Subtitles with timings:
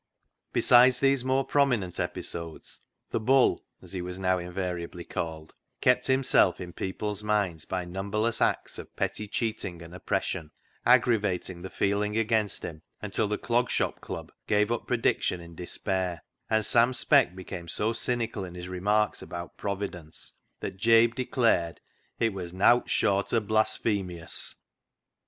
[0.55, 2.81] r.34 CLOG SHOP CHRONICLES Besides these more prominent episodes,"
[3.13, 8.41] Th' Bull," as he was now invariably called, kept himself in people's minds by numberless
[8.41, 10.49] acts of petty cheating and oppression,
[10.87, 16.23] aggravating the feeling against him until the Clog Shop Club gave up prediction in despair;
[16.49, 21.79] and Sam Speck became so cynical in his remarks about Providence, that Jabe declared
[22.19, 24.55] it was" nowt short o' blasphem/ous."